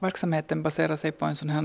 verksamheten 0.00 0.62
baserar 0.62 0.96
sig 0.96 1.12
på 1.12 1.24
en 1.24 1.36
sån 1.36 1.50
här 1.50 1.64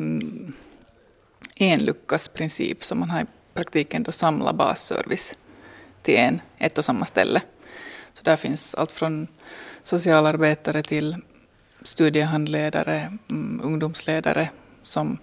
enluckas 1.55 2.27
princip, 2.27 2.83
så 2.83 2.95
man 2.95 3.09
har 3.09 3.21
i 3.21 3.25
praktiken 3.53 4.03
då 4.03 4.11
samlat 4.11 4.55
basservice 4.55 5.37
till 6.01 6.15
en, 6.15 6.41
ett 6.57 6.77
och 6.77 6.85
samma 6.85 7.05
ställe. 7.05 7.41
Så 8.13 8.23
där 8.23 8.35
finns 8.35 8.75
allt 8.75 8.91
från 8.91 9.27
socialarbetare 9.81 10.83
till 10.83 11.15
studiehandledare, 11.81 13.17
mm, 13.29 13.61
ungdomsledare 13.63 14.49
som 14.83 15.17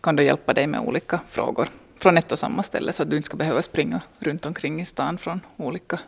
kan 0.00 0.16
då 0.16 0.22
hjälpa 0.22 0.54
dig 0.54 0.66
med 0.66 0.80
olika 0.80 1.20
frågor 1.28 1.68
från 1.96 2.18
ett 2.18 2.32
och 2.32 2.38
samma 2.38 2.62
ställe 2.62 2.92
så 2.92 3.02
att 3.02 3.10
du 3.10 3.16
inte 3.16 3.26
ska 3.26 3.36
behöva 3.36 3.62
springa 3.62 4.00
runt 4.18 4.46
omkring 4.46 4.80
i 4.80 4.84
stan 4.84 5.18
från 5.18 5.40
olika 5.56 5.98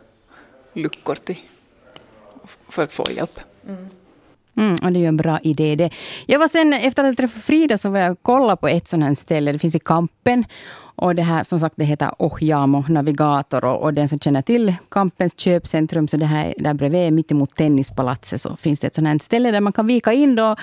luckor 0.73 1.15
till, 1.15 1.39
för 2.69 2.83
att 2.83 2.91
få 2.91 3.03
hjälp. 3.11 3.39
Mm. 3.67 3.89
Mm, 4.59 4.75
och 4.83 4.91
det 4.91 4.99
är 4.99 5.01
ju 5.01 5.07
en 5.07 5.17
bra 5.17 5.39
idé 5.39 5.75
det. 5.75 5.89
Jag 6.25 6.39
var 6.39 6.47
sen, 6.47 6.73
efter 6.73 7.03
att 7.03 7.07
jag 7.07 7.17
träffade 7.17 7.41
Frida, 7.41 7.77
så 7.77 7.89
var 7.89 7.99
jag 7.99 8.11
och 8.11 8.23
kollade 8.23 8.57
på 8.57 8.67
ett 8.67 8.87
sånt 8.87 9.03
här 9.03 9.15
ställe. 9.15 9.51
Det 9.51 9.59
finns 9.59 9.75
i 9.75 9.79
Kampen. 9.79 10.45
Och 10.95 11.15
det 11.15 11.21
här, 11.21 11.43
som 11.43 11.59
sagt, 11.59 11.75
det 11.77 11.85
heter 11.85 12.11
Ohjamo 12.17 12.83
Navigator. 12.87 13.65
Och, 13.65 13.83
och, 13.83 13.93
den 13.93 14.09
som 14.09 14.19
känner 14.19 14.41
till 14.41 14.75
Kampens 14.89 15.39
köpcentrum, 15.39 16.07
så 16.07 16.17
det 16.17 16.25
här 16.25 16.53
där 16.57 16.73
bredvid, 16.73 17.13
mittemot 17.13 17.55
Tennispalatset, 17.55 18.41
så 18.41 18.55
finns 18.55 18.79
det 18.79 18.87
ett 18.87 18.95
sånt 18.95 19.07
här 19.07 19.19
ställe 19.19 19.51
där 19.51 19.61
man 19.61 19.73
kan 19.73 19.87
vika 19.87 20.13
in 20.13 20.35
då 20.35 20.55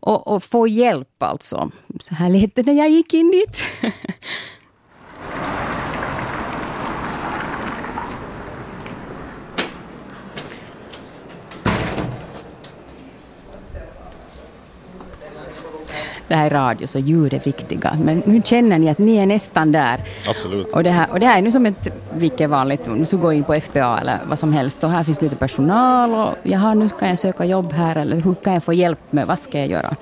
och, 0.00 0.28
och 0.28 0.44
få 0.44 0.66
hjälp 0.68 1.22
alltså. 1.22 1.70
Så 2.00 2.14
här 2.14 2.30
lät 2.30 2.54
det 2.54 2.66
när 2.66 2.72
jag 2.72 2.90
gick 2.90 3.14
in 3.14 3.30
dit. 3.30 3.64
det 16.30 16.36
här 16.36 16.46
är 16.46 16.50
radio 16.50 16.86
så 16.86 16.98
ljud 16.98 17.32
är 17.32 17.40
viktiga. 17.40 17.96
Men 18.02 18.22
nu 18.26 18.42
känner 18.44 18.78
ni 18.78 18.88
att 18.88 18.98
ni 18.98 19.16
är 19.16 19.26
nästan 19.26 19.72
där. 19.72 20.00
Absolut. 20.28 20.66
Och 20.66 20.84
det 20.84 20.90
här, 20.90 21.10
och 21.10 21.20
det 21.20 21.26
här 21.26 21.38
är 21.38 21.42
nu 21.42 21.52
som 21.52 21.66
ett 21.66 21.88
vilket 22.14 22.50
vanligt, 22.50 22.86
nu 22.86 23.04
så 23.04 23.16
gå 23.16 23.32
in 23.32 23.44
på 23.44 23.60
FPA 23.60 23.98
eller 24.00 24.18
vad 24.28 24.38
som 24.38 24.52
helst 24.52 24.84
och 24.84 24.90
här 24.90 25.04
finns 25.04 25.22
lite 25.22 25.36
personal 25.36 26.14
och 26.14 26.34
jaha 26.42 26.74
nu 26.74 26.88
ska 26.88 27.08
jag 27.08 27.18
söka 27.18 27.44
jobb 27.44 27.72
här 27.72 27.96
eller 27.96 28.20
hur 28.20 28.34
kan 28.34 28.54
jag 28.54 28.64
få 28.64 28.72
hjälp 28.72 28.98
med, 29.10 29.26
vad 29.26 29.38
ska 29.38 29.58
jag 29.58 29.68
göra? 29.68 29.96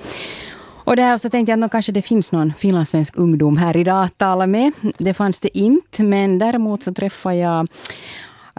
Och 0.83 0.95
där 0.95 1.17
så 1.17 1.29
tänkte 1.29 1.51
jag 1.51 1.63
att 1.63 1.71
kanske 1.71 1.91
det 1.91 2.01
finns 2.01 2.31
någon 2.31 2.53
finlandssvensk 2.53 3.17
ungdom 3.17 3.57
här 3.57 3.77
idag 3.77 4.03
att 4.03 4.17
tala 4.17 4.47
med. 4.47 4.71
Det 4.97 5.13
fanns 5.13 5.39
det 5.39 5.57
inte, 5.57 6.03
men 6.03 6.39
däremot 6.39 6.83
så 6.83 6.93
träffade 6.93 7.35
jag 7.35 7.67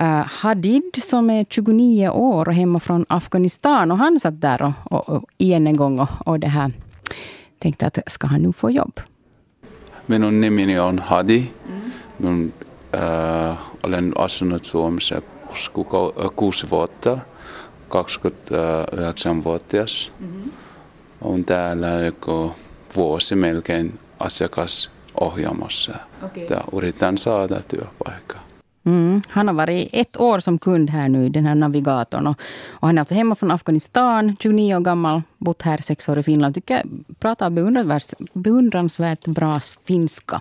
uh, 0.00 0.26
Hadid 0.42 1.02
som 1.02 1.30
är 1.30 1.44
29 1.50 2.08
år 2.08 2.48
och 2.48 2.54
hemma 2.54 2.80
från 2.80 3.06
Afghanistan. 3.08 3.90
Och 3.90 3.98
han 3.98 4.20
satt 4.20 4.40
där 4.40 4.62
och, 4.62 4.72
och, 4.92 5.08
och 5.08 5.24
igen 5.38 5.66
en 5.66 5.76
gång 5.76 5.98
och, 5.98 6.08
och 6.24 6.40
det 6.40 6.48
här 6.48 6.72
tänkte 7.60 7.86
att 7.86 7.98
ska 8.08 8.26
han 8.26 8.42
nu 8.42 8.52
få 8.52 8.70
jobb? 8.70 9.00
Minun 10.06 10.40
nimeni 10.40 10.78
on 10.78 10.98
Hadi. 10.98 11.52
Minun, 12.18 12.52
äh, 12.94 13.58
olen 13.82 14.12
asunut 14.16 14.64
Suomessa 14.64 15.22
kuusi 16.36 16.70
vuotta, 16.70 17.18
29-vuotias. 17.88 20.12
Mm-hmm. 20.20 20.50
Olen 21.20 21.44
täällä 21.44 21.86
joku 21.86 22.54
vuosi 22.96 23.34
melkein 23.34 23.98
asiakasohjaamossa. 24.18 25.92
Okay. 26.22 26.46
Yritän 26.72 27.18
saada 27.18 27.62
työpaikkaa. 27.62 28.49
Mm. 28.84 29.22
Han 29.28 29.48
har 29.48 29.54
varit 29.54 29.88
ett 29.92 30.20
år 30.20 30.38
som 30.38 30.58
kund 30.58 30.90
här 30.90 31.08
nu, 31.08 31.28
den 31.28 31.46
här 31.46 31.54
navigatorn. 31.54 32.26
Och, 32.26 32.40
och 32.70 32.88
han 32.88 32.98
är 32.98 33.00
alltså 33.00 33.14
hemma 33.14 33.34
från 33.34 33.50
Afghanistan, 33.50 34.36
29 34.40 34.76
år 34.76 34.80
gammal, 34.80 35.22
bott 35.38 35.62
här 35.62 35.78
sex 35.78 36.08
år 36.08 36.18
i 36.18 36.22
Finland. 36.22 36.54
Tycker 36.54 36.82
pratar 37.18 37.50
beundransvärt, 37.50 38.12
beundransvärt 38.32 39.26
bra 39.26 39.60
finska. 39.84 40.40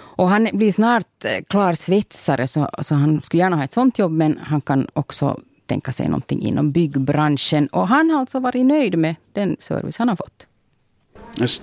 Och 0.00 0.28
han 0.28 0.48
blir 0.52 0.72
snart 0.72 1.24
eh, 1.24 1.44
klar 1.48 1.72
svetsare, 1.72 2.46
så, 2.46 2.68
så 2.78 2.94
han 2.94 3.22
skulle 3.22 3.42
gärna 3.42 3.56
ha 3.56 3.64
ett 3.64 3.72
sånt 3.72 3.98
jobb, 3.98 4.12
men 4.12 4.38
han 4.42 4.60
kan 4.60 4.88
också 4.92 5.40
tänka 5.66 5.92
sig 5.92 6.08
någonting 6.08 6.42
inom 6.42 6.72
byggbranschen. 6.72 7.66
Och 7.66 7.88
han 7.88 8.10
har 8.10 8.20
alltså 8.20 8.40
varit 8.40 8.66
nöjd 8.66 8.98
med 8.98 9.16
den 9.32 9.56
service 9.60 9.98
han 9.98 10.08
har 10.08 10.16
fått. 10.16 10.44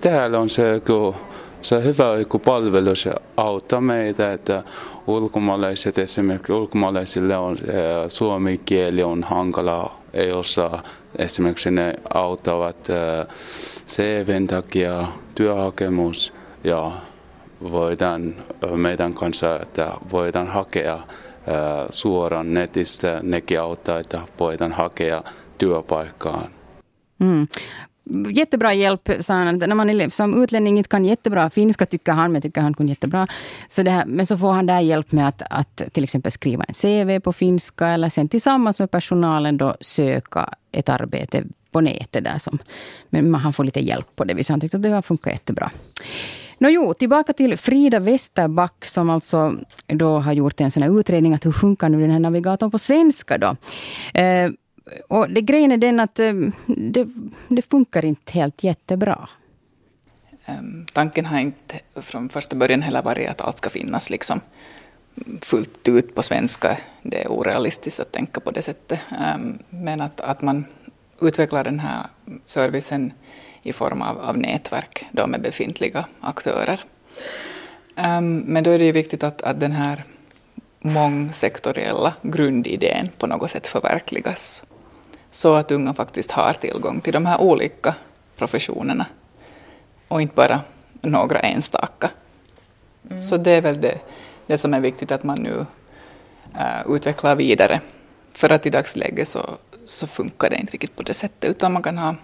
Täällä 0.02 0.40
on 0.40 0.50
se, 0.50 0.80
kun 0.80 1.14
se 1.66 1.76
on 1.76 1.84
hyvä 1.84 2.18
joku 2.20 2.40
palvelus 2.40 3.06
ja 3.06 3.14
auttaa 3.38 3.82
meitä, 3.82 4.34
että 4.34 4.64
ulkomaalaiset 5.08 5.98
esimerkiksi 5.98 6.52
ulkomaalaisille 6.52 7.38
on 7.38 7.58
suomi 8.08 8.62
kieli 8.66 9.04
on 9.04 9.24
hankala, 9.24 9.98
ei 10.14 10.32
osaa 10.32 10.84
esimerkiksi 11.18 11.72
ne 11.72 11.94
auttavat 12.14 12.88
CVn 13.86 14.48
takia 14.48 15.08
työhakemus 15.36 16.34
ja 16.64 16.92
voidaan 17.72 18.36
meidän 18.76 19.14
kanssa, 19.14 19.60
että 19.62 19.92
voidaan 20.12 20.48
hakea 20.48 21.00
suoraan 21.90 22.54
netistä, 22.54 23.20
nekin 23.24 23.62
auttaa, 23.62 24.00
että 24.00 24.22
voidaan 24.40 24.72
hakea 24.72 25.24
työpaikkaan. 25.58 26.50
Mm. 27.20 27.48
Jättebra 28.32 28.74
hjälp, 28.74 29.10
sa 29.20 29.34
han. 29.34 29.58
När 29.58 29.76
man 29.76 29.90
är, 29.90 30.10
som 30.10 30.44
utlänning 30.44 30.78
inte 30.78 30.90
kan 30.90 31.06
jättebra 31.06 31.50
finska, 31.50 31.86
tycker 31.86 32.12
han, 32.12 32.32
men 32.32 32.42
tycker 32.42 32.62
han 32.62 32.74
kunde 32.74 32.92
jättebra. 32.92 33.28
Så 33.68 33.84
det 33.84 33.92
här, 33.92 34.06
men 34.06 34.26
så 34.26 34.38
får 34.38 34.52
han 34.52 34.66
där 34.66 34.80
hjälp 34.80 35.12
med 35.12 35.28
att, 35.28 35.42
att 35.50 35.82
till 35.94 36.04
exempel 36.04 36.32
skriva 36.32 36.64
en 36.64 36.74
CV 36.74 37.20
på 37.24 37.34
finska, 37.34 37.88
eller 37.88 38.10
sen 38.10 38.30
tillsammans 38.30 38.80
med 38.80 38.92
personalen 38.92 39.58
då 39.58 39.76
söka 39.80 40.50
ett 40.72 40.90
arbete 40.90 41.44
på 41.72 41.82
nätet. 41.82 42.24
Där 42.24 42.38
som, 42.38 42.60
men 43.10 43.36
han 43.36 43.54
får 43.54 43.64
lite 43.64 43.80
hjälp 43.80 44.16
på 44.16 44.24
det 44.24 44.34
viset. 44.34 44.50
Han 44.50 44.60
tyckte 44.60 44.78
att 44.78 44.84
det 44.84 44.90
har 44.90 45.02
funkat 45.02 45.34
jättebra. 45.34 45.72
Nå 46.58 46.70
jo, 46.70 46.94
tillbaka 46.94 47.34
till 47.34 47.58
Frida 47.58 48.00
Westerback 48.00 48.86
som 48.86 49.10
alltså 49.10 49.56
då 49.88 50.20
har 50.20 50.34
gjort 50.34 50.62
en 50.62 50.72
sån 50.72 50.84
här 50.84 51.00
utredning 51.00 51.34
att 51.34 51.46
hur 51.46 51.52
funkar 51.52 51.90
nu 51.90 52.02
den 52.02 52.12
här 52.12 52.20
navigatorn 52.20 52.72
på 52.72 52.80
svenska 52.80 53.38
då. 53.38 53.56
Eh, 54.20 54.50
och 55.08 55.30
det, 55.30 55.42
grejen 55.42 55.72
är 55.72 55.78
den 55.78 56.00
att 56.00 56.20
eh, 56.20 56.34
det, 56.66 57.08
det 57.48 57.62
funkar 57.62 58.06
inte 58.06 58.32
helt 58.32 58.64
jättebra. 58.64 59.30
Tanken 60.94 61.26
har 61.26 61.40
inte 61.40 61.80
från 61.96 62.30
första 62.30 62.56
början 62.56 62.82
heller 62.82 63.02
varit 63.02 63.30
att 63.30 63.42
allt 63.42 63.58
ska 63.58 63.70
finnas 63.70 64.10
liksom 64.10 64.42
fullt 65.42 65.88
ut 65.88 66.16
på 66.16 66.24
svenska. 66.24 66.78
Det 67.02 67.24
är 67.24 67.28
orealistiskt 67.28 68.00
att 68.00 68.12
tänka 68.12 68.40
på 68.40 68.52
det 68.52 68.62
sättet. 68.62 69.00
Men 69.70 70.02
att, 70.02 70.22
att 70.22 70.42
man 70.42 70.66
utvecklar 71.22 71.64
den 71.64 71.80
här 71.80 72.06
servicen 72.46 73.14
i 73.64 73.74
form 73.74 74.02
av, 74.02 74.20
av 74.20 74.38
nätverk 74.38 75.06
då 75.12 75.28
med 75.28 75.42
befintliga 75.42 76.06
aktörer. 76.22 76.84
Men 78.46 78.64
då 78.64 78.72
är 78.72 78.80
det 78.80 78.86
ju 78.86 78.92
viktigt 78.92 79.24
att, 79.24 79.42
att 79.42 79.60
den 79.60 79.72
här 79.72 80.04
mångsektoriella 80.80 82.14
grundidén 82.22 83.10
på 83.18 83.28
något 83.28 83.52
sätt 83.52 83.68
förverkligas 83.68 84.64
så 85.36 85.56
att 85.56 85.72
unga 85.72 85.94
faktiskt 85.94 86.32
har 86.32 86.54
tillgång 86.54 87.02
till 87.02 87.14
de 87.14 87.26
här 87.26 87.42
olika 87.42 87.96
professionerna 88.36 89.06
och 90.08 90.22
inte 90.22 90.36
bara 90.36 90.62
några 91.02 91.40
enstaka. 91.40 92.10
Mm. 93.10 93.22
Så 93.22 93.38
det 93.38 93.52
är 93.52 93.62
väl 93.62 93.82
det, 93.82 94.00
det 94.48 94.58
som 94.58 94.74
är 94.74 94.80
viktigt 94.80 95.12
att 95.12 95.24
man 95.24 95.40
nu 95.40 95.66
uh, 96.56 96.96
utvecklar 96.96 97.36
vidare. 97.36 97.82
För 98.34 98.50
att 98.50 98.66
i 98.66 98.70
dagsläget 98.70 99.28
så, 99.28 99.40
så 99.86 100.08
funkar 100.08 100.50
det 100.50 100.56
inte 100.56 100.74
riktigt 100.74 100.96
på 100.96 101.04
det 101.04 101.14
sättet 101.14 101.50
utan 101.50 101.74
man 101.74 101.84
kan 101.84 101.98
ha, 101.98 102.16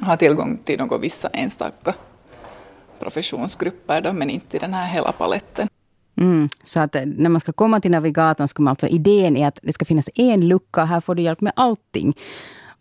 ha 0.00 0.16
tillgång 0.16 0.58
till 0.64 0.78
några 0.78 0.98
vissa 0.98 1.28
enstaka 1.28 1.94
professionsgrupper 2.98 4.00
då, 4.00 4.12
men 4.12 4.30
inte 4.30 4.56
i 4.56 4.60
den 4.60 4.74
här 4.74 4.86
hela 4.86 5.12
paletten. 5.12 5.68
Mm, 6.16 6.48
så 6.64 6.80
att 6.80 6.94
eh, 6.94 7.02
när 7.06 7.30
man 7.30 7.40
ska 7.40 7.52
komma 7.52 7.80
till 7.80 7.90
navigatorn, 7.90 8.48
ska 8.48 8.62
man 8.62 8.70
alltså, 8.70 8.86
idén 8.86 9.36
är 9.36 9.48
att 9.48 9.58
det 9.62 9.72
ska 9.72 9.84
finnas 9.84 10.08
en 10.14 10.48
lucka, 10.48 10.84
här 10.84 11.00
får 11.00 11.14
du 11.14 11.22
hjälp 11.22 11.40
med 11.40 11.52
allting. 11.56 12.14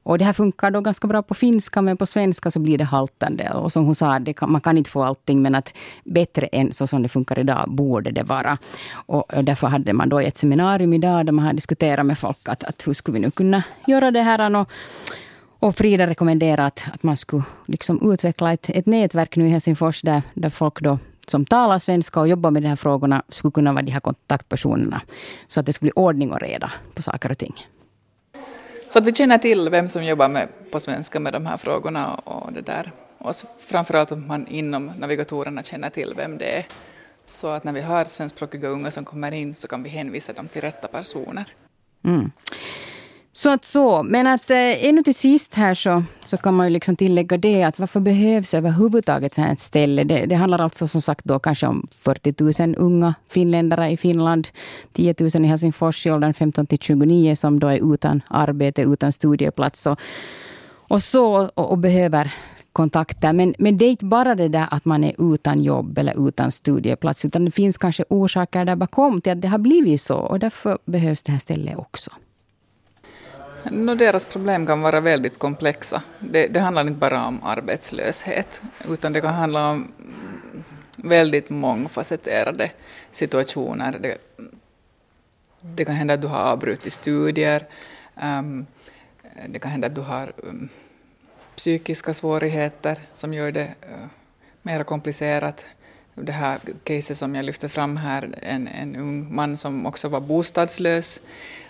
Och 0.05 0.17
det 0.17 0.25
här 0.25 0.33
funkar 0.33 0.71
då 0.71 0.81
ganska 0.81 1.07
bra 1.07 1.21
på 1.21 1.33
finska, 1.33 1.81
men 1.81 1.97
på 1.97 2.05
svenska 2.05 2.51
så 2.51 2.59
blir 2.59 2.77
det 2.77 2.83
haltande. 2.83 3.51
Och 3.51 3.71
som 3.71 3.85
hon 3.85 3.95
sa, 3.95 4.19
kan, 4.35 4.51
man 4.51 4.61
kan 4.61 4.77
inte 4.77 4.89
få 4.89 5.03
allting, 5.03 5.41
men 5.41 5.55
att 5.55 5.73
bättre 6.03 6.45
än 6.45 6.71
så 6.71 6.87
som 6.87 7.03
det 7.03 7.09
funkar 7.09 7.39
idag 7.39 7.65
borde 7.67 8.11
det 8.11 8.23
vara. 8.23 8.57
Och 8.93 9.33
eh, 9.33 9.43
därför 9.43 9.67
hade 9.67 9.93
man 9.93 10.09
då 10.09 10.19
ett 10.19 10.37
seminarium 10.37 10.93
idag, 10.93 11.25
där 11.25 11.33
man 11.33 11.45
har 11.45 11.53
diskuterat 11.53 12.05
med 12.05 12.19
folk 12.19 12.49
att, 12.49 12.63
att 12.63 12.87
hur 12.87 12.93
skulle 12.93 13.13
vi 13.13 13.25
nu 13.25 13.31
kunna 13.31 13.63
göra 13.87 14.11
det 14.11 14.21
här. 14.21 14.55
Och, 14.55 14.69
och 15.59 15.75
Frida 15.75 16.07
rekommenderade 16.07 16.65
att, 16.65 16.83
att 16.93 17.03
man 17.03 17.17
skulle 17.17 17.43
liksom 17.65 18.11
utveckla 18.13 18.53
ett, 18.53 18.69
ett 18.69 18.85
nätverk 18.85 19.35
nu 19.35 19.47
i 19.47 19.49
Helsingfors, 19.49 20.01
där, 20.01 20.21
där 20.33 20.49
folk 20.49 20.81
då 20.81 20.99
som 21.29 21.45
talar 21.45 21.79
svenska 21.79 22.19
och 22.19 22.27
jobbar 22.27 22.51
med 22.51 22.63
de 22.63 22.67
här 22.67 22.75
frågorna 22.75 23.23
skulle 23.29 23.51
kunna 23.51 23.73
vara 23.73 23.81
de 23.81 23.91
här 23.91 23.99
kontaktpersonerna. 23.99 25.01
Så 25.47 25.59
att 25.59 25.65
det 25.65 25.73
skulle 25.73 25.91
bli 25.91 26.03
ordning 26.03 26.31
och 26.31 26.39
reda 26.39 26.71
på 26.93 27.01
saker 27.01 27.31
och 27.31 27.37
ting. 27.37 27.53
Så 28.89 28.99
att 28.99 29.05
vi 29.07 29.13
känner 29.13 29.37
till 29.37 29.69
vem 29.69 29.87
som 29.87 30.05
jobbar 30.05 30.29
med, 30.29 30.47
på 30.71 30.79
svenska 30.79 31.19
med 31.19 31.33
de 31.33 31.45
här 31.45 31.57
frågorna 31.57 32.13
och 32.15 32.53
det 32.53 32.61
där. 32.61 32.91
Och 33.17 33.35
framförallt 33.59 34.11
att 34.11 34.27
man 34.27 34.47
inom 34.47 34.91
navigatorerna 34.99 35.63
känner 35.63 35.89
till 35.89 36.13
vem 36.15 36.37
det 36.37 36.57
är. 36.57 36.65
Så 37.25 37.47
att 37.47 37.63
när 37.63 37.73
vi 37.73 37.81
har 37.81 38.05
svenskspråkiga 38.05 38.67
unga 38.67 38.91
som 38.91 39.05
kommer 39.05 39.31
in 39.31 39.53
så 39.55 39.67
kan 39.67 39.83
vi 39.83 39.89
hänvisa 39.89 40.33
dem 40.33 40.47
till 40.47 40.61
rätta 40.61 40.87
personer. 40.87 41.45
Mm. 42.03 42.31
Så 43.37 43.49
att 43.49 43.65
så, 43.65 44.03
men 44.03 44.27
att 44.27 44.49
eh, 44.49 44.85
ännu 44.85 45.03
till 45.03 45.15
sist 45.15 45.55
här 45.55 45.73
så, 45.73 46.03
så 46.25 46.37
kan 46.37 46.53
man 46.53 46.65
ju 46.65 46.69
liksom 46.69 46.95
tillägga 46.95 47.37
det 47.37 47.63
att 47.63 47.79
varför 47.79 47.99
behövs 47.99 48.53
överhuvudtaget 48.53 49.33
så 49.33 49.41
här 49.41 49.53
ett 49.53 49.59
ställe? 49.59 50.03
Det, 50.03 50.25
det 50.25 50.35
handlar 50.35 50.61
alltså 50.61 50.87
som 50.87 51.01
sagt 51.01 51.25
då 51.25 51.39
kanske 51.39 51.67
om 51.67 51.87
40 51.99 52.63
000 52.63 52.75
unga 52.77 53.13
finländare 53.27 53.91
i 53.91 53.97
Finland, 53.97 54.47
10 54.93 55.15
000 55.19 55.29
i 55.35 55.47
Helsingfors 55.47 56.05
i 56.05 56.11
åldern 56.11 56.33
15 56.33 56.67
till 56.67 56.79
29 56.79 57.35
som 57.35 57.59
då 57.59 57.67
är 57.67 57.93
utan 57.93 58.21
arbete, 58.27 58.81
utan 58.81 59.11
studieplats 59.11 59.85
och, 59.85 59.99
och 60.87 61.03
så 61.03 61.49
och, 61.53 61.71
och 61.71 61.77
behöver 61.77 62.33
kontakter. 62.73 63.33
Men, 63.33 63.55
men 63.59 63.77
det 63.77 63.85
är 63.85 63.89
inte 63.89 64.05
bara 64.05 64.35
det 64.35 64.47
där 64.47 64.67
att 64.71 64.85
man 64.85 65.03
är 65.03 65.33
utan 65.33 65.63
jobb 65.63 65.97
eller 65.97 66.27
utan 66.27 66.51
studieplats, 66.51 67.25
utan 67.25 67.45
det 67.45 67.51
finns 67.51 67.77
kanske 67.77 68.03
orsaker 68.09 68.65
där 68.65 68.75
bakom 68.75 69.21
till 69.21 69.31
att 69.31 69.41
det 69.41 69.47
har 69.47 69.57
blivit 69.57 70.01
så 70.01 70.17
och 70.17 70.39
därför 70.39 70.77
behövs 70.85 71.23
det 71.23 71.31
här 71.31 71.39
stället 71.39 71.77
också. 71.77 72.11
No, 73.71 73.95
deras 73.95 74.25
problem 74.25 74.67
kan 74.67 74.81
vara 74.81 75.01
väldigt 75.01 75.39
komplexa. 75.39 76.03
Det, 76.19 76.47
det, 76.47 76.59
handlar 76.59 76.81
inte 76.81 76.93
bara 76.93 77.25
om 77.25 77.43
arbetslöshet, 77.43 78.61
utan 78.89 79.13
det 79.13 79.21
kan 79.21 79.33
handla 79.33 79.69
om 79.69 79.91
väldigt 80.97 81.49
mångfacetterade 81.49 82.71
situationer. 83.11 83.97
Det, 83.99 84.17
det 85.61 85.85
kan 85.85 85.95
hända 85.95 86.13
att 86.13 86.21
du 86.21 86.27
har 86.27 86.39
avbrutit 86.39 86.93
studier, 86.93 87.67
um, 88.23 88.65
det 89.47 89.59
kan 89.59 89.71
hända 89.71 89.87
att 89.87 89.95
du 89.95 90.01
har 90.01 90.33
um, 90.37 90.69
psykiska 91.55 92.13
svårigheter 92.13 92.97
som 93.13 93.33
gör 93.33 93.51
det 93.51 93.75
eh, 93.81 93.89
uh, 93.89 94.07
mer 94.61 94.83
komplicerat. 94.83 95.65
Det 96.13 96.31
här 96.31 96.59
caset 96.83 97.17
som 97.17 97.35
jag 97.35 97.45
lyfte 97.45 97.69
fram 97.69 97.97
här, 97.97 98.35
en, 98.41 98.67
en 98.67 98.95
ung 98.95 99.35
man 99.35 99.57
som 99.57 99.85
också 99.85 100.09
var 100.09 100.19
bostadslös. 100.19 101.21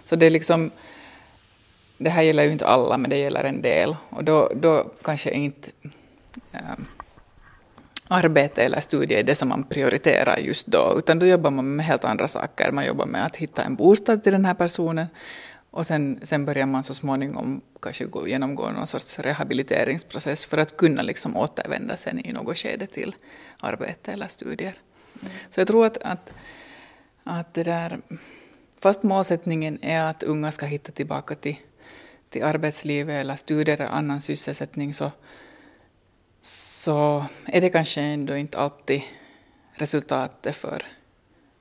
Så 0.04 0.16
det 0.16 0.26
är 0.26 0.30
liksom 0.30 0.72
det 1.98 2.10
här 2.10 2.22
gäller 2.22 2.44
ju 2.44 2.52
inte 2.52 2.68
alla, 2.68 2.98
men 2.98 3.10
det 3.10 3.18
gäller 3.18 3.44
en 3.44 3.62
del. 3.62 3.96
Och 4.10 4.24
då, 4.24 4.52
då 4.56 4.92
kanske 5.02 5.32
inte 5.32 5.72
ähm, 6.52 6.86
arbete 8.08 8.64
eller 8.64 8.80
studier 8.80 9.20
är 9.20 9.24
det 9.24 9.36
som 9.36 9.50
man 9.50 9.64
prioriterar 9.64 10.38
just 10.38 10.68
då, 10.68 10.96
utan 10.98 11.20
då 11.20 11.26
jobbar 11.26 11.52
man 11.52 11.76
med 11.76 11.86
helt 11.86 12.06
andra 12.06 12.28
saker. 12.28 12.72
Man 12.72 12.86
jobbar 12.86 13.06
med 13.06 13.26
att 13.26 13.36
hitta 13.36 13.64
en 13.64 13.76
bostad 13.76 14.24
till 14.24 14.32
den 14.32 14.46
här 14.46 14.54
personen 14.54 15.08
och 15.76 15.86
sen, 15.86 16.20
sen 16.24 16.46
börjar 16.46 16.66
man 16.66 16.84
så 16.84 16.94
småningom 16.94 17.62
kanske 17.82 18.06
gå, 18.06 18.28
genomgå 18.28 18.70
någon 18.70 18.88
sorts 18.88 19.20
rehabiliteringsprocess 19.20 20.46
för 20.46 20.58
att 20.58 20.78
kunna 20.78 21.02
liksom 21.02 21.38
återvända 21.38 21.98
sen 21.98 22.26
i 22.26 22.34
något 22.34 22.58
skede 22.58 22.88
till 22.88 23.16
arbete 23.60 24.12
eller 24.12 24.28
studier. 24.28 24.74
Mm. 25.22 25.34
Så 25.50 25.60
jag 25.60 25.68
tror 25.68 25.86
att, 25.86 25.98
att, 25.98 26.34
att 27.24 27.54
det 27.54 27.64
där, 27.64 28.00
fast 28.80 29.04
målsättningen 29.04 29.84
är 29.84 30.04
att 30.04 30.24
unga 30.24 30.52
ska 30.52 30.66
hitta 30.66 30.92
tillbaka 30.92 31.36
till 31.36 31.56
till 32.30 32.44
arbetslivet 32.44 33.22
eller 33.22 33.36
studier 33.36 33.82
eller 33.82 33.92
annan 33.92 34.22
sysselsättning 34.22 34.94
så, 34.94 35.12
så 36.42 37.26
är 37.46 37.62
det 37.62 37.70
kanske 37.70 38.02
ändå 38.02 38.38
inte 38.38 38.58
alltid 38.58 39.02
resultatet 39.74 40.56
för, 40.56 40.86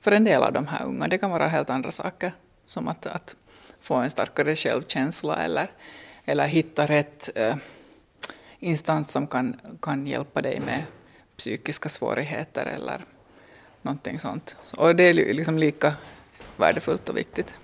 för 0.01 0.11
en 0.11 0.23
del 0.23 0.43
av 0.43 0.53
de 0.53 0.67
här 0.67 0.85
unga. 0.85 1.07
Det 1.07 1.17
kan 1.17 1.31
vara 1.31 1.47
helt 1.47 1.69
andra 1.69 1.91
saker, 1.91 2.33
som 2.65 2.87
att, 2.87 3.05
att 3.05 3.35
få 3.81 3.95
en 3.95 4.09
starkare 4.09 4.55
självkänsla 4.55 5.35
eller, 5.35 5.71
eller 6.25 6.47
hitta 6.47 6.85
rätt 6.85 7.29
eh, 7.35 7.55
instans 8.59 9.11
som 9.11 9.27
kan, 9.27 9.59
kan 9.81 10.07
hjälpa 10.07 10.41
dig 10.41 10.59
med 10.59 10.83
psykiska 11.37 11.89
svårigheter 11.89 12.65
eller 12.65 13.01
någonting 13.81 14.19
sånt. 14.19 14.55
Och 14.77 14.95
det 14.95 15.03
är 15.03 15.13
liksom 15.13 15.57
lika 15.57 15.93
värdefullt 16.57 17.09
och 17.09 17.17
viktigt. 17.17 17.55